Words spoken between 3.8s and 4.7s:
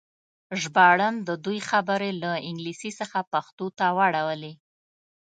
واړولې.